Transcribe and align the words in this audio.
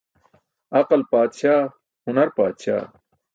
Aql 0.79 1.01
paatśaa, 1.11 1.61
hunar 2.03 2.29
paatśaa. 2.37 2.83